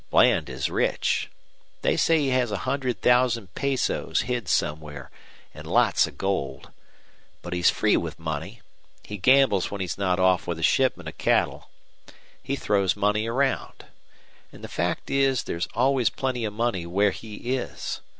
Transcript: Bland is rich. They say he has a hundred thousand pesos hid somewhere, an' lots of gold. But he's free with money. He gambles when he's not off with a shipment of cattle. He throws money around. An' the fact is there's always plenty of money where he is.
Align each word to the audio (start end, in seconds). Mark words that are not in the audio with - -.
Bland 0.09 0.49
is 0.49 0.67
rich. 0.67 1.29
They 1.83 1.95
say 1.95 2.17
he 2.17 2.29
has 2.29 2.49
a 2.49 2.65
hundred 2.65 3.01
thousand 3.03 3.53
pesos 3.53 4.21
hid 4.21 4.47
somewhere, 4.47 5.11
an' 5.53 5.65
lots 5.65 6.07
of 6.07 6.17
gold. 6.17 6.71
But 7.43 7.53
he's 7.53 7.69
free 7.69 7.95
with 7.97 8.17
money. 8.17 8.61
He 9.03 9.17
gambles 9.19 9.69
when 9.69 9.79
he's 9.79 9.99
not 9.99 10.19
off 10.19 10.47
with 10.47 10.57
a 10.57 10.63
shipment 10.63 11.07
of 11.07 11.19
cattle. 11.19 11.69
He 12.41 12.55
throws 12.55 12.95
money 12.95 13.27
around. 13.27 13.85
An' 14.51 14.63
the 14.63 14.67
fact 14.67 15.11
is 15.11 15.43
there's 15.43 15.67
always 15.75 16.09
plenty 16.09 16.45
of 16.45 16.53
money 16.53 16.87
where 16.87 17.11
he 17.11 17.53
is. 17.55 18.01